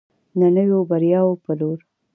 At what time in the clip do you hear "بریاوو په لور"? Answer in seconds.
0.89-1.79